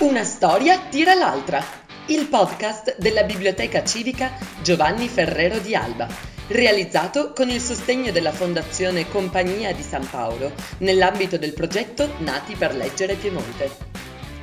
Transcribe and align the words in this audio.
Una 0.00 0.22
storia 0.22 0.78
tira 0.78 1.14
l'altra. 1.14 1.60
Il 2.06 2.28
podcast 2.28 2.98
della 3.00 3.24
Biblioteca 3.24 3.82
Civica 3.82 4.30
Giovanni 4.62 5.08
Ferrero 5.08 5.58
di 5.58 5.74
Alba, 5.74 6.06
realizzato 6.46 7.32
con 7.32 7.48
il 7.48 7.60
sostegno 7.60 8.12
della 8.12 8.30
Fondazione 8.30 9.08
Compagnia 9.08 9.74
di 9.74 9.82
San 9.82 10.08
Paolo 10.08 10.52
nell'ambito 10.78 11.36
del 11.36 11.52
progetto 11.52 12.14
Nati 12.18 12.54
per 12.54 12.76
leggere 12.76 13.16
Piemonte. 13.16 13.76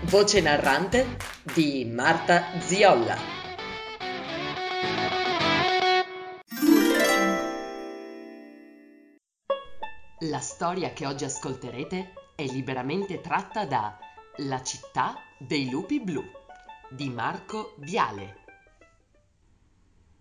Voce 0.02 0.42
narrante 0.42 1.16
di 1.54 1.90
Marta 1.90 2.48
Ziolla. 2.60 3.18
La 10.20 10.40
storia 10.40 10.92
che 10.92 11.06
oggi 11.06 11.24
ascolterete 11.24 12.12
è 12.36 12.44
liberamente 12.44 13.22
tratta 13.22 13.64
da 13.64 13.98
La 14.40 14.62
città 14.62 15.16
dei 15.38 15.70
lupi 15.70 16.02
blu 16.02 16.22
di 16.90 17.10
Marco 17.10 17.76
Viale. 17.78 18.44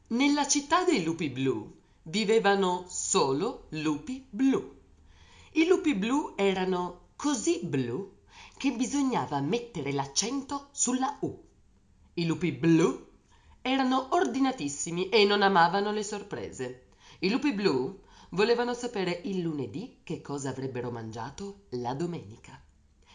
Nella 0.09 0.47
città 0.47 0.85
dei 0.85 1.03
lupi 1.03 1.31
blu 1.31 1.81
vivevano 2.03 2.85
solo 2.87 3.67
lupi 3.71 4.25
blu. 4.31 4.73
I 5.55 5.67
lupi 5.67 5.97
blu 5.97 6.35
erano 6.37 7.09
così 7.17 7.59
blu 7.65 8.19
che 8.57 8.71
bisognava 8.71 9.41
mettere 9.41 9.93
l'accento 9.93 10.69
sulla 10.71 11.17
U. 11.23 11.37
I 12.15 12.25
lupi 12.25 12.53
blu 12.53 13.09
erano 13.63 14.15
ordinatissimi 14.15 15.09
e 15.09 15.25
non 15.25 15.43
amavano 15.43 15.91
le 15.91 16.05
sorprese. 16.05 16.87
I 17.19 17.31
lupi 17.31 17.53
blu 17.53 18.01
volevano 18.31 18.75
sapere 18.75 19.23
il 19.25 19.41
lunedì 19.41 19.99
che 20.05 20.21
cosa 20.21 20.51
avrebbero 20.51 20.93
mangiato 20.93 21.65
la 21.71 21.95
domenica. 21.95 22.64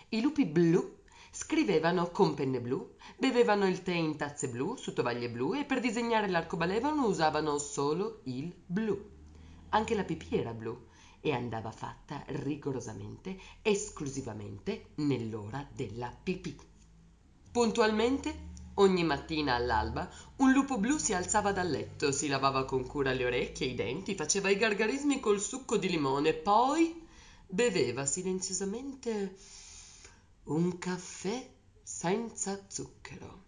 I 0.09 0.21
lupi 0.21 0.45
blu 0.45 0.97
Scrivevano 1.31 2.09
con 2.09 2.33
penne 2.33 2.59
blu, 2.59 2.95
bevevano 3.15 3.67
il 3.67 3.83
tè 3.83 3.93
in 3.93 4.17
tazze 4.17 4.49
blu, 4.49 4.75
su 4.75 4.93
tovaglie 4.93 5.29
blu 5.29 5.53
e 5.53 5.63
per 5.63 5.79
disegnare 5.79 6.27
l'arcobaleno 6.27 7.05
usavano 7.05 7.59
solo 7.59 8.21
il 8.23 8.51
blu. 8.65 8.99
Anche 9.69 9.93
la 9.93 10.03
pipì 10.03 10.37
era 10.37 10.53
blu 10.53 10.87
e 11.21 11.31
andava 11.31 11.71
fatta 11.71 12.23
rigorosamente, 12.29 13.37
esclusivamente 13.61 14.87
nell'ora 14.95 15.67
della 15.71 16.11
pipì. 16.23 16.57
Puntualmente, 17.51 18.47
ogni 18.75 19.03
mattina 19.03 19.53
all'alba, 19.53 20.09
un 20.37 20.51
lupo 20.51 20.79
blu 20.79 20.97
si 20.97 21.13
alzava 21.13 21.51
dal 21.51 21.69
letto, 21.69 22.11
si 22.11 22.27
lavava 22.27 22.65
con 22.65 22.87
cura 22.87 23.13
le 23.13 23.25
orecchie 23.25 23.67
e 23.67 23.69
i 23.69 23.75
denti, 23.75 24.15
faceva 24.15 24.49
i 24.49 24.57
gargarismi 24.57 25.19
col 25.19 25.39
succo 25.39 25.77
di 25.77 25.89
limone, 25.89 26.33
poi 26.33 27.05
beveva 27.47 28.07
silenziosamente 28.07 29.35
un 30.49 30.79
caffè 30.79 31.47
senza 31.83 32.59
zucchero. 32.67 33.45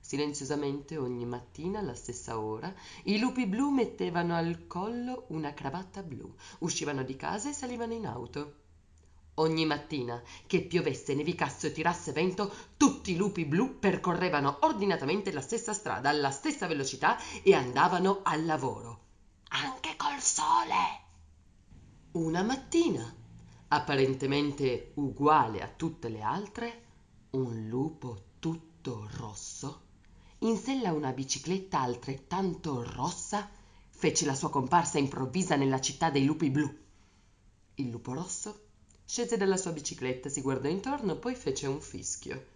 Silenziosamente 0.00 0.96
ogni 0.96 1.24
mattina 1.24 1.78
alla 1.78 1.94
stessa 1.94 2.40
ora 2.40 2.74
i 3.04 3.20
lupi 3.20 3.46
blu 3.46 3.70
mettevano 3.70 4.34
al 4.34 4.66
collo 4.66 5.26
una 5.28 5.54
cravatta 5.54 6.02
blu, 6.02 6.34
uscivano 6.60 7.04
di 7.04 7.14
casa 7.14 7.50
e 7.50 7.52
salivano 7.52 7.92
in 7.92 8.04
auto. 8.06 8.54
Ogni 9.34 9.64
mattina, 9.64 10.20
che 10.48 10.62
piovesse, 10.62 11.14
nevicasse 11.14 11.68
o 11.68 11.72
tirasse 11.72 12.10
vento, 12.10 12.52
tutti 12.76 13.12
i 13.12 13.16
lupi 13.16 13.44
blu 13.44 13.78
percorrevano 13.78 14.58
ordinatamente 14.62 15.30
la 15.30 15.40
stessa 15.40 15.72
strada 15.72 16.08
alla 16.08 16.32
stessa 16.32 16.66
velocità 16.66 17.16
e 17.44 17.54
andavano 17.54 18.22
al 18.24 18.44
lavoro. 18.44 19.04
Anche 19.50 19.94
col 19.96 20.20
sole. 20.20 20.98
Una 22.12 22.42
mattina 22.42 23.19
apparentemente 23.72 24.92
uguale 24.94 25.62
a 25.62 25.68
tutte 25.68 26.08
le 26.08 26.22
altre, 26.22 26.82
un 27.30 27.68
lupo 27.68 28.24
tutto 28.40 29.08
rosso, 29.16 29.82
in 30.38 30.56
sella 30.56 30.92
una 30.92 31.12
bicicletta 31.12 31.80
altrettanto 31.80 32.82
rossa, 32.82 33.48
fece 33.88 34.24
la 34.24 34.34
sua 34.34 34.50
comparsa 34.50 34.98
improvvisa 34.98 35.54
nella 35.54 35.80
città 35.80 36.10
dei 36.10 36.24
lupi 36.24 36.50
blu. 36.50 36.68
Il 37.74 37.90
lupo 37.90 38.12
rosso 38.12 38.66
scese 39.04 39.36
dalla 39.36 39.56
sua 39.56 39.72
bicicletta, 39.72 40.28
si 40.28 40.40
guardò 40.40 40.68
intorno, 40.68 41.16
poi 41.16 41.34
fece 41.36 41.66
un 41.68 41.80
fischio. 41.80 42.46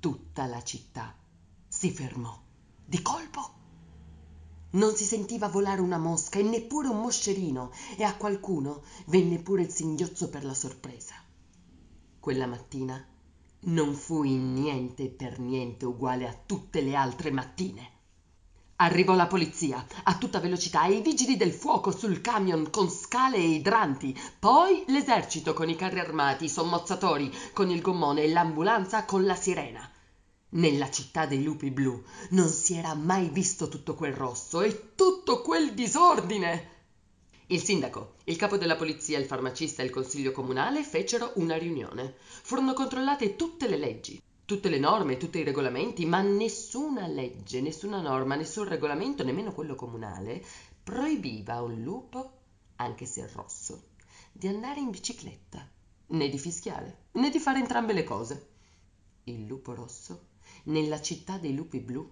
Tutta 0.00 0.46
la 0.46 0.62
città 0.62 1.14
si 1.68 1.90
fermò 1.90 2.38
di 2.84 3.02
colpo 3.02 3.65
non 4.76 4.94
si 4.94 5.04
sentiva 5.04 5.48
volare 5.48 5.80
una 5.80 5.98
mosca 5.98 6.38
e 6.38 6.42
neppure 6.42 6.88
un 6.88 7.00
moscerino 7.00 7.70
e 7.96 8.04
a 8.04 8.16
qualcuno 8.16 8.82
venne 9.06 9.38
pure 9.38 9.62
il 9.62 9.70
singhiozzo 9.70 10.28
per 10.28 10.44
la 10.44 10.54
sorpresa. 10.54 11.14
Quella 12.20 12.46
mattina 12.46 13.04
non 13.60 13.94
fu 13.94 14.22
in 14.22 14.52
niente 14.52 15.04
e 15.04 15.08
per 15.08 15.38
niente 15.38 15.86
uguale 15.86 16.28
a 16.28 16.36
tutte 16.46 16.80
le 16.82 16.94
altre 16.94 17.30
mattine. 17.30 17.94
Arrivò 18.76 19.14
la 19.14 19.26
polizia 19.26 19.84
a 20.02 20.18
tutta 20.18 20.38
velocità 20.38 20.84
e 20.84 20.96
i 20.96 21.00
vigili 21.00 21.38
del 21.38 21.52
fuoco 21.52 21.90
sul 21.90 22.20
camion 22.20 22.68
con 22.70 22.90
scale 22.90 23.38
e 23.38 23.48
idranti, 23.48 24.14
poi 24.38 24.84
l'esercito 24.88 25.54
con 25.54 25.70
i 25.70 25.76
carri 25.76 26.00
armati, 26.00 26.44
i 26.44 26.50
sommozzatori 26.50 27.32
con 27.54 27.70
il 27.70 27.80
gommone 27.80 28.22
e 28.24 28.28
l'ambulanza 28.28 29.06
con 29.06 29.24
la 29.24 29.34
sirena. 29.34 29.90
Nella 30.56 30.90
città 30.90 31.26
dei 31.26 31.42
lupi 31.42 31.70
blu 31.70 32.02
non 32.30 32.48
si 32.48 32.76
era 32.76 32.94
mai 32.94 33.28
visto 33.28 33.68
tutto 33.68 33.94
quel 33.94 34.14
rosso 34.14 34.62
e 34.62 34.94
tutto 34.94 35.42
quel 35.42 35.74
disordine. 35.74 36.70
Il 37.48 37.62
sindaco, 37.62 38.14
il 38.24 38.36
capo 38.36 38.56
della 38.56 38.76
polizia, 38.76 39.18
il 39.18 39.26
farmacista 39.26 39.82
e 39.82 39.84
il 39.84 39.90
consiglio 39.90 40.32
comunale 40.32 40.82
fecero 40.82 41.32
una 41.34 41.58
riunione. 41.58 42.14
Furono 42.16 42.72
controllate 42.72 43.36
tutte 43.36 43.68
le 43.68 43.76
leggi, 43.76 44.22
tutte 44.46 44.70
le 44.70 44.78
norme, 44.78 45.18
tutti 45.18 45.38
i 45.38 45.44
regolamenti, 45.44 46.06
ma 46.06 46.22
nessuna 46.22 47.06
legge, 47.06 47.60
nessuna 47.60 48.00
norma, 48.00 48.34
nessun 48.34 48.66
regolamento, 48.66 49.22
nemmeno 49.24 49.52
quello 49.52 49.74
comunale, 49.74 50.42
proibiva 50.82 51.56
a 51.56 51.62
un 51.62 51.82
lupo, 51.82 52.32
anche 52.76 53.04
se 53.04 53.28
rosso, 53.30 53.88
di 54.32 54.48
andare 54.48 54.80
in 54.80 54.88
bicicletta, 54.88 55.68
né 56.06 56.30
di 56.30 56.38
fischiare, 56.38 57.08
né 57.12 57.28
di 57.28 57.38
fare 57.38 57.58
entrambe 57.58 57.92
le 57.92 58.04
cose. 58.04 58.48
Il 59.24 59.44
lupo 59.44 59.74
rosso 59.74 60.34
nella 60.66 61.00
città 61.00 61.38
dei 61.38 61.54
lupi 61.54 61.80
blu. 61.80 62.08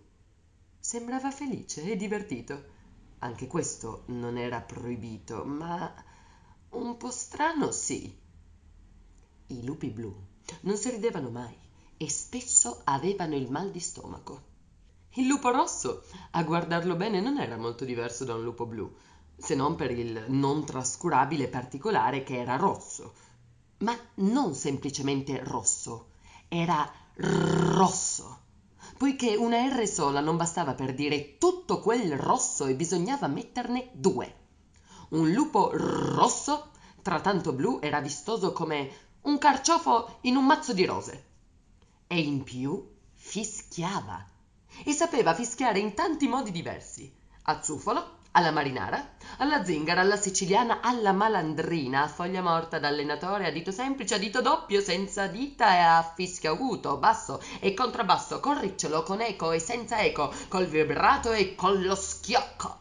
Sembrava 0.79 1.31
felice 1.31 1.83
e 1.91 1.97
divertito. 1.97 2.73
Anche 3.21 3.47
questo 3.47 4.03
non 4.07 4.37
era 4.37 4.61
proibito 4.61 5.45
ma 5.45 5.93
un 6.71 6.97
po 6.97 7.11
strano 7.11 7.71
sì. 7.71 8.15
I 9.47 9.65
lupi 9.65 9.89
blu 9.89 10.15
non 10.63 10.77
si 10.77 10.91
ridevano 10.91 11.31
mai 11.31 11.57
e 11.97 12.11
spesso 12.11 12.81
avevano 12.85 13.35
il 13.35 13.51
mal 13.51 13.71
di 13.71 13.81
stomaco. 13.81 14.53
Il 15.17 15.27
lupo 15.27 15.51
rosso 15.51 16.05
a 16.33 16.43
guardarlo 16.43 16.97
bene 16.97 17.21
non 17.21 17.39
era 17.39 17.57
molto 17.57 17.85
diverso 17.85 18.25
da 18.25 18.35
un 18.35 18.43
lupo 18.43 18.67
blu 18.67 18.93
se 19.37 19.55
non 19.55 19.75
per 19.75 19.91
il 19.91 20.25
non 20.29 20.65
trascurabile 20.65 21.49
particolare 21.49 22.23
che 22.23 22.37
era 22.39 22.57
rosso. 22.57 23.15
Ma 23.79 23.97
non 24.17 24.55
semplicemente 24.55 25.43
rosso 25.43 26.13
era 26.49 26.91
rosso 27.17 28.14
poiché 28.97 29.37
una 29.37 29.67
R 29.69 29.87
sola 29.87 30.21
non 30.21 30.37
bastava 30.37 30.75
per 30.75 30.95
dire 30.95 31.39
tutto 31.39 31.81
quel 31.81 32.17
rosso 32.17 32.67
e 32.67 32.75
bisognava 32.75 33.27
metterne 33.27 33.91
due. 33.93 34.43
Un 35.11 35.31
lupo 35.33 35.71
rosso, 35.73 36.71
tra 37.03 37.21
tanto 37.21 37.53
blu, 37.53 37.79
era 37.83 38.01
vistoso 38.01 38.53
come 38.53 38.91
un 39.23 39.39
carciofo 39.39 40.19
in 40.23 40.37
un 40.37 40.47
mazzo 40.47 40.73
di 40.73 40.85
rose. 40.85 41.25
E 42.07 42.21
in 42.21 42.43
più 42.43 42.93
fischiava. 43.15 44.25
E 44.85 44.93
sapeva 44.93 45.35
fischiare 45.35 45.79
in 45.79 45.95
tanti 45.95 46.27
modi 46.27 46.51
diversi. 46.51 47.13
A 47.45 47.63
zufolo, 47.63 48.19
alla 48.37 48.51
marinara, 48.51 49.15
alla 49.39 49.65
zingara, 49.65 50.01
alla 50.01 50.17
siciliana, 50.17 50.81
alla 50.81 51.13
malandrina, 51.13 52.03
a 52.03 52.09
foglia 52.09 52.43
morta 52.43 52.81
da 52.81 52.89
allenatore, 52.89 53.47
a 53.47 53.53
dito 53.53 53.71
semplice, 53.71 54.17
a 54.17 54.19
dito 54.19 54.41
doppio, 54.41 54.81
senza 54.81 55.29
dita 55.29 55.73
e 55.75 55.79
a 55.79 56.13
fischio 56.17 56.53
acuto, 56.53 56.97
basso 56.97 57.41
e 57.61 57.75
contrabbasso, 57.75 58.41
con 58.41 58.61
ricciolo, 58.61 59.05
con 59.05 59.21
eco 59.21 59.53
e 59.53 59.61
senza 59.61 60.03
eco, 60.03 60.33
col 60.49 60.67
vibrato 60.67 61.31
e 61.31 61.55
con 61.55 61.81
lo 61.83 61.95
schiocco. 61.95 62.79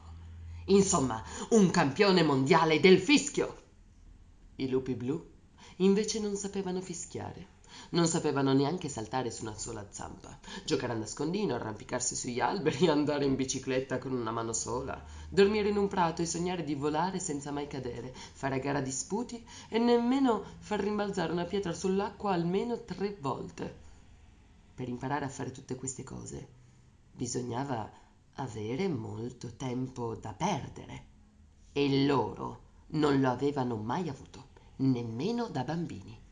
Insomma, 0.68 1.22
un 1.50 1.69
campione 1.69 2.24
mondiale 2.24 2.80
del 2.80 3.00
fischio. 3.00 3.62
I 4.56 4.69
lupi 4.69 4.95
blu 4.95 5.24
invece 5.77 6.19
non 6.19 6.36
sapevano 6.36 6.81
fischiare 6.81 7.52
non 7.92 8.08
sapevano 8.08 8.54
neanche 8.54 8.90
saltare 8.90 9.31
su 9.31 9.44
una 9.44 9.58
sola 9.58 9.86
zampa, 9.90 10.38
giocare 10.66 10.94
a 10.94 10.96
nascondino, 10.96 11.56
arrampicarsi 11.56 12.16
sugli 12.16 12.40
alberi, 12.40 12.88
andare 12.90 13.25
in 13.25 13.36
bicicletta 13.36 13.98
con 13.98 14.14
una 14.14 14.31
mano 14.31 14.54
sola, 14.54 15.04
dormire 15.30 15.70
in 15.70 15.78
un 15.78 15.88
prato 15.88 16.22
e 16.22 16.25
sognare 16.25 16.64
di 16.64 16.75
volare 16.75 17.20
senza 17.20 17.52
mai 17.52 17.68
cadere, 17.68 18.14
fare 18.14 18.56
a 18.56 18.60
gara 18.60 18.81
di 18.81 18.92
sputi 18.92 19.46
e 19.70 19.80
nemmeno 19.80 20.44
far 20.60 20.80
rimbalzare 20.80 21.31
una 21.31 21.46
pietra 21.46 21.74
sull'acqua 21.74 22.31
almeno 22.34 22.84
tre 22.84 23.18
volte. 23.20 23.81
Per 24.75 24.88
imparare 24.88 25.25
a 25.25 25.30
fare 25.30 25.52
tutte 25.52 25.75
queste 25.75 26.04
cose 26.04 26.48
bisognava 27.12 27.90
avere 28.36 28.88
molto 28.88 29.56
tempo 29.56 30.16
da 30.16 30.34
perdere 30.34 31.06
e 31.72 32.06
loro 32.06 32.62
non 32.94 33.20
lo 33.20 33.30
avevano 33.30 33.75
mai 33.75 34.10
avuto, 34.10 34.50
nemmeno 34.78 35.48
da 35.48 35.64
bambini. 35.64 36.23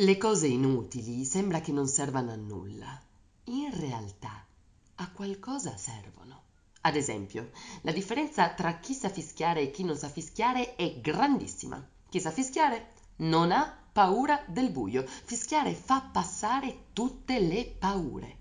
Le 0.00 0.16
cose 0.16 0.46
inutili 0.46 1.26
sembra 1.26 1.60
che 1.60 1.72
non 1.72 1.86
servano 1.86 2.32
a 2.32 2.34
nulla. 2.34 2.98
In 3.44 3.68
realtà 3.78 4.46
a 4.94 5.10
qualcosa 5.10 5.76
servono. 5.76 6.44
Ad 6.80 6.96
esempio, 6.96 7.50
la 7.82 7.92
differenza 7.92 8.48
tra 8.54 8.78
chi 8.78 8.94
sa 8.94 9.10
fischiare 9.10 9.60
e 9.60 9.70
chi 9.70 9.84
non 9.84 9.96
sa 9.96 10.08
fischiare 10.08 10.74
è 10.74 11.02
grandissima. 11.02 11.86
Chi 12.08 12.18
sa 12.18 12.30
fischiare 12.30 12.92
non 13.16 13.52
ha 13.52 13.76
paura 13.92 14.42
del 14.46 14.70
buio. 14.70 15.04
Fischiare 15.06 15.74
fa 15.74 16.00
passare 16.00 16.84
tutte 16.94 17.38
le 17.38 17.66
paure. 17.66 18.36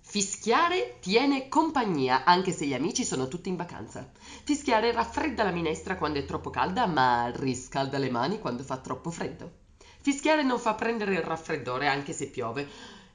Fischiare 0.00 0.96
tiene 1.00 1.48
compagnia 1.48 2.24
anche 2.24 2.52
se 2.52 2.64
gli 2.64 2.72
amici 2.72 3.04
sono 3.04 3.28
tutti 3.28 3.50
in 3.50 3.56
vacanza. 3.56 4.10
Fischiare 4.44 4.92
raffredda 4.92 5.44
la 5.44 5.50
minestra 5.50 5.98
quando 5.98 6.20
è 6.20 6.24
troppo 6.24 6.48
calda, 6.48 6.86
ma 6.86 7.30
riscalda 7.34 7.98
le 7.98 8.10
mani 8.10 8.38
quando 8.38 8.62
fa 8.62 8.78
troppo 8.78 9.10
freddo. 9.10 9.59
Fischiare 10.02 10.42
non 10.42 10.58
fa 10.58 10.74
prendere 10.74 11.14
il 11.14 11.22
raffreddore 11.22 11.86
anche 11.86 12.12
se 12.12 12.28
piove 12.28 12.68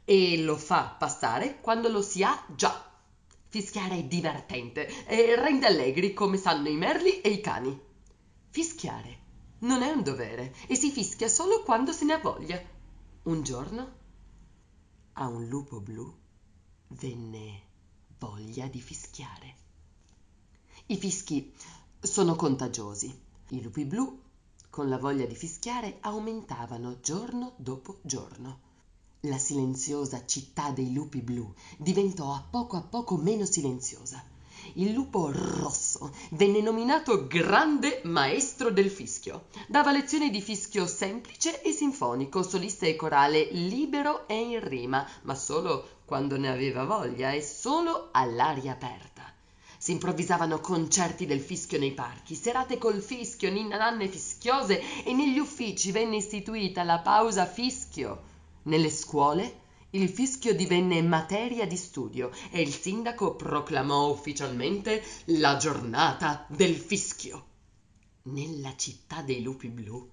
e 0.05 0.37
lo 0.43 0.55
fa 0.55 0.95
passare 0.97 1.59
quando 1.59 1.89
lo 1.89 2.01
si 2.01 2.23
ha 2.23 2.45
già. 2.55 2.93
Fischiare 3.47 3.97
è 3.97 4.03
divertente 4.03 5.05
e 5.05 5.35
rende 5.35 5.65
allegri 5.65 6.13
come 6.13 6.37
sanno 6.37 6.69
i 6.69 6.75
merli 6.75 7.21
e 7.21 7.29
i 7.29 7.41
cani. 7.41 7.79
Fischiare 8.49 9.23
non 9.59 9.81
è 9.81 9.89
un 9.91 10.03
dovere 10.03 10.53
e 10.67 10.75
si 10.75 10.91
fischia 10.91 11.27
solo 11.27 11.63
quando 11.63 11.91
se 11.91 12.05
ne 12.05 12.13
ha 12.13 12.19
voglia. 12.19 12.61
Un 13.23 13.41
giorno 13.41 13.93
a 15.13 15.27
un 15.27 15.45
lupo 15.47 15.79
blu 15.79 16.13
venne 16.89 17.61
voglia 18.19 18.67
di 18.67 18.79
fischiare. 18.79 19.55
I 20.87 20.97
fischi 20.97 21.51
sono 21.99 22.35
contagiosi. 22.35 23.23
I 23.49 23.61
lupi 23.61 23.85
blu, 23.85 24.21
con 24.75 24.89
la 24.89 24.97
voglia 24.97 25.25
di 25.25 25.35
fischiare, 25.35 25.99
aumentavano 26.01 26.99
giorno 26.99 27.53
dopo 27.55 27.95
giorno. 28.01 28.59
La 29.21 29.37
silenziosa 29.37 30.25
città 30.25 30.71
dei 30.71 30.91
lupi 30.91 31.21
blu 31.21 31.49
diventò 31.77 32.33
a 32.33 32.43
poco 32.49 32.75
a 32.75 32.81
poco 32.81 33.15
meno 33.15 33.45
silenziosa. 33.45 34.21
Il 34.73 34.91
lupo 34.91 35.31
rosso 35.31 36.11
venne 36.31 36.59
nominato 36.59 37.25
grande 37.25 38.01
maestro 38.03 38.69
del 38.69 38.89
fischio. 38.89 39.45
Dava 39.65 39.93
lezioni 39.93 40.29
di 40.29 40.41
fischio 40.41 40.87
semplice 40.87 41.61
e 41.61 41.71
sinfonico, 41.71 42.43
solista 42.43 42.85
e 42.85 42.97
corale, 42.97 43.47
libero 43.51 44.27
e 44.27 44.37
in 44.37 44.59
rima, 44.59 45.07
ma 45.21 45.35
solo 45.35 46.01
quando 46.03 46.37
ne 46.37 46.49
aveva 46.49 46.83
voglia 46.83 47.31
e 47.31 47.41
solo 47.41 48.09
all'aria 48.11 48.73
aperta. 48.73 49.14
Si 49.85 49.91
improvvisavano 49.91 50.61
concerti 50.61 51.27
del 51.27 51.39
fischio 51.39 51.77
nei 51.77 51.91
parchi, 51.91 52.33
serate 52.33 52.79
col 52.79 53.03
fischio, 53.03 53.51
ninna 53.51 53.77
nanne 53.77 54.07
fischiose 54.07 55.03
e 55.03 55.13
negli 55.13 55.37
uffici 55.37 55.91
venne 55.91 56.15
istituita 56.15 56.81
la 56.81 56.97
pausa 57.01 57.45
fischio. 57.45 58.23
Nelle 58.63 58.89
scuole 58.89 59.59
il 59.91 60.09
fischio 60.09 60.55
divenne 60.55 61.03
materia 61.03 61.67
di 61.67 61.75
studio 61.77 62.31
e 62.49 62.61
il 62.61 62.73
sindaco 62.73 63.35
proclamò 63.35 64.09
ufficialmente 64.09 65.03
la 65.25 65.55
giornata 65.57 66.47
del 66.49 66.73
fischio. 66.73 67.45
Nella 68.23 68.75
città 68.75 69.21
dei 69.21 69.43
lupi 69.43 69.67
blu 69.67 70.09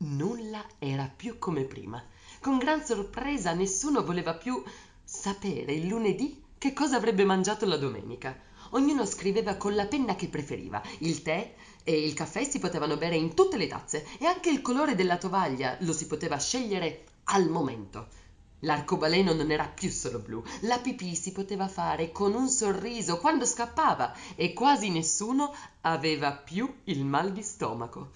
nulla 0.00 0.62
era 0.78 1.06
più 1.06 1.38
come 1.38 1.64
prima. 1.64 2.04
Con 2.38 2.58
gran 2.58 2.84
sorpresa 2.84 3.54
nessuno 3.54 4.04
voleva 4.04 4.34
più 4.34 4.62
sapere 5.02 5.72
il 5.72 5.86
lunedì 5.86 6.44
che 6.58 6.74
cosa 6.74 6.96
avrebbe 6.96 7.24
mangiato 7.24 7.64
la 7.64 7.78
domenica. 7.78 8.44
Ognuno 8.70 9.04
scriveva 9.04 9.56
con 9.56 9.74
la 9.74 9.86
penna 9.86 10.16
che 10.16 10.28
preferiva. 10.28 10.82
Il 10.98 11.22
tè 11.22 11.54
e 11.84 12.04
il 12.04 12.14
caffè 12.14 12.44
si 12.44 12.58
potevano 12.58 12.96
bere 12.96 13.16
in 13.16 13.34
tutte 13.34 13.56
le 13.56 13.66
tazze 13.66 14.06
e 14.18 14.26
anche 14.26 14.50
il 14.50 14.60
colore 14.60 14.94
della 14.94 15.18
tovaglia 15.18 15.76
lo 15.80 15.92
si 15.92 16.06
poteva 16.06 16.38
scegliere 16.38 17.04
al 17.24 17.48
momento. 17.48 18.24
L'arcobaleno 18.60 19.32
non 19.34 19.50
era 19.50 19.68
più 19.68 19.90
solo 19.90 20.18
blu, 20.18 20.42
la 20.60 20.78
pipì 20.78 21.14
si 21.14 21.30
poteva 21.30 21.68
fare 21.68 22.10
con 22.10 22.34
un 22.34 22.48
sorriso 22.48 23.18
quando 23.18 23.44
scappava 23.44 24.14
e 24.34 24.52
quasi 24.52 24.90
nessuno 24.90 25.54
aveva 25.82 26.32
più 26.32 26.80
il 26.84 27.04
mal 27.04 27.32
di 27.32 27.42
stomaco. 27.42 28.10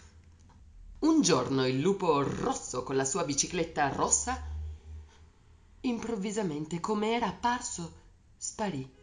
Un 1.01 1.21
giorno 1.21 1.67
il 1.67 1.79
lupo 1.79 2.23
rosso 2.23 2.83
con 2.83 2.97
la 2.97 3.05
sua 3.05 3.25
bicicletta 3.25 3.89
rossa 3.89 4.49
improvvisamente 5.83 6.81
come 6.81 7.13
era 7.15 7.27
apparso 7.27 7.93
sparì 8.37 8.99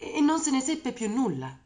e 0.00 0.20
non 0.20 0.40
se 0.40 0.50
ne 0.50 0.60
seppe 0.62 0.94
più 0.94 1.12
nulla. 1.12 1.56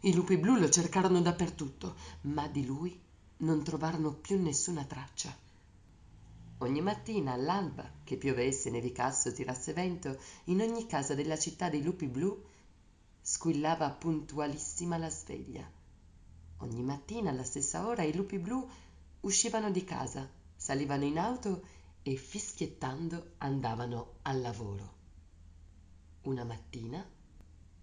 I 0.00 0.12
lupi 0.12 0.36
blu 0.36 0.56
lo 0.56 0.68
cercarono 0.68 1.20
dappertutto 1.20 1.94
ma 2.22 2.48
di 2.48 2.66
lui 2.66 3.00
non 3.38 3.62
trovarono 3.62 4.12
più 4.14 4.40
nessuna 4.42 4.84
traccia. 4.84 5.36
Ogni 6.58 6.80
mattina 6.80 7.32
all'alba 7.32 7.88
che 8.02 8.16
piovesse 8.16 8.68
nevicasse 8.70 9.28
o 9.28 9.32
tirasse 9.32 9.72
vento 9.72 10.18
in 10.44 10.60
ogni 10.60 10.86
casa 10.86 11.14
della 11.14 11.38
città 11.38 11.68
dei 11.68 11.84
lupi 11.84 12.08
blu 12.08 12.44
squillava 13.20 13.90
puntualissima 13.90 14.96
la 14.96 15.08
sveglia. 15.08 15.70
Ogni 16.58 16.82
mattina 16.82 17.30
alla 17.30 17.44
stessa 17.44 17.86
ora 17.86 18.02
i 18.02 18.12
lupi 18.12 18.38
blu 18.38 18.68
uscivano 19.20 19.70
di 19.70 19.84
casa 19.84 20.28
salivano 20.56 21.04
in 21.04 21.18
auto 21.18 21.62
e 22.02 22.16
fischiettando 22.16 23.34
andavano 23.38 24.14
al 24.22 24.40
lavoro. 24.40 24.96
Una 26.22 26.42
mattina, 26.42 27.08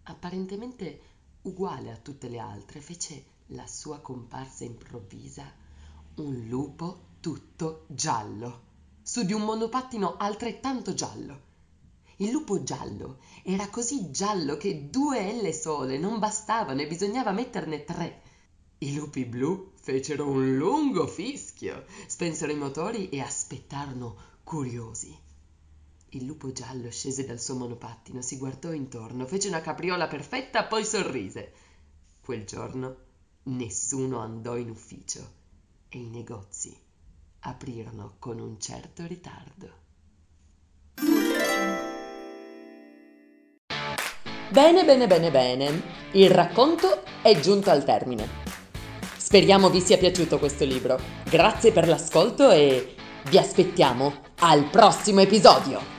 apparentemente 0.05 1.01
uguale 1.43 1.91
a 1.91 1.97
tutte 1.97 2.27
le 2.27 2.39
altre, 2.39 2.81
fece 2.81 3.25
la 3.47 3.67
sua 3.67 3.99
comparsa 3.99 4.63
improvvisa 4.63 5.63
un 6.15 6.45
lupo 6.47 7.13
tutto 7.19 7.85
giallo, 7.87 8.61
su 9.01 9.23
di 9.23 9.33
un 9.33 9.43
monopattino 9.43 10.15
altrettanto 10.17 10.93
giallo. 10.93 11.53
Il 12.17 12.31
lupo 12.31 12.63
giallo 12.63 13.17
era 13.43 13.69
così 13.69 14.09
giallo 14.11 14.55
che 14.55 14.89
due 14.89 15.33
L 15.33 15.53
sole 15.53 15.97
non 15.97 16.17
bastavano 16.19 16.81
e 16.81 16.87
bisognava 16.87 17.31
metterne 17.31 17.83
tre. 17.83 18.21
I 18.77 18.95
lupi 18.95 19.25
blu 19.25 19.71
fecero 19.75 20.27
un 20.27 20.55
lungo 20.55 21.07
fischio, 21.07 21.85
spensero 22.07 22.51
i 22.51 22.55
motori 22.55 23.09
e 23.09 23.19
aspettarono 23.19 24.15
curiosi. 24.43 25.24
Il 26.15 26.23
lupo 26.23 26.53
giallo 26.53 26.89
scese 26.91 27.25
dal 27.25 27.41
suo 27.41 27.55
monopattino, 27.55 28.21
si 28.21 28.37
guardò 28.37 28.71
intorno, 28.71 29.25
fece 29.25 29.49
una 29.49 29.59
capriola 29.59 30.07
perfetta, 30.07 30.63
poi 30.63 30.85
sorrise. 30.85 31.51
Quel 32.21 32.45
giorno 32.45 32.95
nessuno 33.43 34.19
andò 34.19 34.55
in 34.55 34.69
ufficio 34.69 35.29
e 35.89 35.97
i 35.97 36.07
negozi 36.07 36.73
aprirono 37.39 38.15
con 38.17 38.39
un 38.39 38.57
certo 38.61 39.05
ritardo. 39.05 39.69
Bene, 44.51 44.85
bene, 44.85 45.07
bene, 45.07 45.31
bene. 45.31 45.83
Il 46.13 46.29
racconto 46.29 47.03
è 47.21 47.37
giunto 47.41 47.71
al 47.71 47.83
termine. 47.83 48.25
Speriamo 49.17 49.69
vi 49.69 49.81
sia 49.81 49.97
piaciuto 49.97 50.39
questo 50.39 50.63
libro. 50.63 50.97
Grazie 51.25 51.73
per 51.73 51.89
l'ascolto 51.89 52.51
e 52.51 52.95
vi 53.25 53.37
aspettiamo 53.37 54.13
al 54.39 54.69
prossimo 54.69 55.19
episodio. 55.19 55.94